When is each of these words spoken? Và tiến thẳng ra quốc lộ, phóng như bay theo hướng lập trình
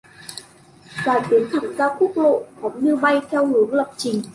Và 1.05 1.25
tiến 1.29 1.47
thẳng 1.51 1.75
ra 1.77 1.85
quốc 1.99 2.11
lộ, 2.15 2.43
phóng 2.61 2.85
như 2.85 2.95
bay 2.95 3.21
theo 3.31 3.45
hướng 3.45 3.73
lập 3.73 3.91
trình 3.97 4.21